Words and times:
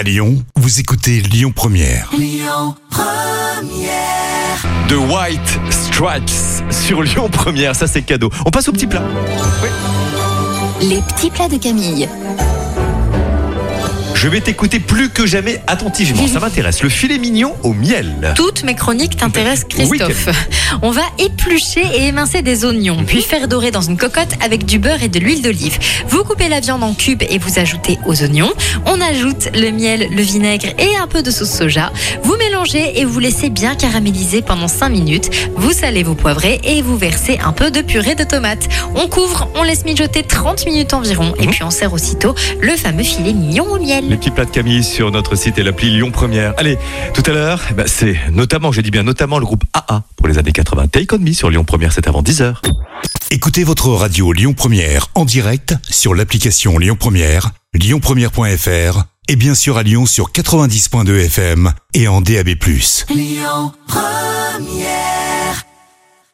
À 0.00 0.02
Lyon, 0.02 0.42
vous 0.56 0.80
écoutez 0.80 1.20
Lyon 1.20 1.52
Première. 1.54 2.10
The 4.88 4.94
White 4.94 5.60
Stripes 5.68 6.72
sur 6.72 7.02
Lyon 7.02 7.28
Première, 7.28 7.76
ça 7.76 7.86
c'est 7.86 8.00
cadeau. 8.00 8.30
On 8.46 8.50
passe 8.50 8.66
au 8.70 8.72
petit 8.72 8.86
plat. 8.86 9.02
Les 10.80 11.02
petits 11.02 11.28
plats 11.28 11.50
de 11.50 11.58
Camille. 11.58 12.08
Je 14.22 14.28
vais 14.28 14.42
t'écouter 14.42 14.80
plus 14.80 15.08
que 15.08 15.24
jamais 15.24 15.62
attentivement, 15.66 16.26
ça 16.26 16.40
m'intéresse. 16.40 16.82
Le 16.82 16.90
filet 16.90 17.16
mignon 17.16 17.54
au 17.62 17.72
miel. 17.72 18.34
Toutes 18.36 18.64
mes 18.64 18.74
chroniques 18.74 19.16
t'intéressent, 19.16 19.64
Oui, 19.78 19.96
Christophe. 19.98 20.28
On 20.82 20.90
va 20.90 21.00
éplucher 21.18 21.82
et 21.96 22.08
émincer 22.08 22.42
des 22.42 22.66
oignons, 22.66 23.02
puis 23.06 23.22
faire 23.22 23.48
dorer 23.48 23.70
dans 23.70 23.80
une 23.80 23.96
cocotte 23.96 24.34
avec 24.44 24.66
du 24.66 24.78
beurre 24.78 25.02
et 25.02 25.08
de 25.08 25.18
l'huile 25.18 25.40
d'olive. 25.40 25.78
Vous 26.06 26.22
coupez 26.22 26.50
la 26.50 26.60
viande 26.60 26.82
en 26.82 26.92
cubes 26.92 27.22
et 27.30 27.38
vous 27.38 27.58
ajoutez 27.58 27.98
aux 28.04 28.22
oignons. 28.22 28.52
On 28.84 29.00
ajoute 29.00 29.48
le 29.54 29.70
miel, 29.70 30.08
le 30.14 30.20
vinaigre 30.22 30.68
et 30.78 30.96
un 31.02 31.06
peu 31.06 31.22
de 31.22 31.30
sauce 31.30 31.52
soja. 31.52 31.90
Vous 32.22 32.36
mélangez 32.36 33.00
et 33.00 33.06
vous 33.06 33.20
laissez 33.20 33.48
bien 33.48 33.74
caraméliser 33.74 34.42
pendant 34.42 34.68
5 34.68 34.90
minutes. 34.90 35.30
Vous 35.56 35.72
salez, 35.72 36.02
vous 36.02 36.14
poivrez 36.14 36.60
et 36.62 36.82
vous 36.82 36.98
versez 36.98 37.38
un 37.42 37.52
peu 37.52 37.70
de 37.70 37.80
purée 37.80 38.16
de 38.16 38.24
tomate. 38.24 38.68
On 38.96 39.08
couvre, 39.08 39.48
on 39.54 39.62
laisse 39.62 39.86
mijoter 39.86 40.24
30 40.24 40.66
minutes 40.66 40.92
environ 40.92 41.32
et 41.40 41.46
puis 41.46 41.62
on 41.62 41.70
sert 41.70 41.94
aussitôt 41.94 42.34
le 42.60 42.76
fameux 42.76 43.02
filet 43.02 43.32
mignon 43.32 43.64
au 43.64 43.78
miel. 43.78 44.09
Les 44.10 44.16
petits 44.16 44.32
plats 44.32 44.44
de 44.44 44.50
Camille 44.50 44.82
sur 44.82 45.12
notre 45.12 45.36
site 45.36 45.56
et 45.58 45.62
l'appli 45.62 45.88
Lyon 45.88 46.10
Première. 46.10 46.52
Allez, 46.56 46.78
tout 47.14 47.22
à 47.26 47.30
l'heure, 47.30 47.62
eh 47.70 47.74
ben, 47.74 47.86
c'est 47.86 48.16
notamment, 48.32 48.72
je 48.72 48.80
dis 48.80 48.90
bien 48.90 49.04
notamment 49.04 49.38
le 49.38 49.44
groupe 49.44 49.62
AA 49.72 50.02
pour 50.16 50.26
les 50.26 50.36
années 50.36 50.50
80. 50.50 50.88
Take 50.88 51.14
on 51.14 51.18
me 51.20 51.32
sur 51.32 51.48
Lyon 51.48 51.62
Première, 51.62 51.92
c'est 51.92 52.08
avant 52.08 52.20
10h. 52.20 52.56
Écoutez 53.30 53.62
votre 53.62 53.88
radio 53.90 54.32
Lyon 54.32 54.52
Première 54.52 55.06
en 55.14 55.24
direct 55.24 55.76
sur 55.88 56.12
l'application 56.12 56.76
Lyon 56.76 56.96
Première, 56.98 57.52
lyonpremière.fr 57.72 59.04
et 59.28 59.36
bien 59.36 59.54
sûr 59.54 59.76
à 59.76 59.84
Lyon 59.84 60.06
sur 60.06 60.32
90.2 60.32 61.26
FM 61.26 61.72
et 61.94 62.08
en 62.08 62.20
DAB+. 62.20 62.48
Lyon 63.14 63.72
Première 63.86 65.09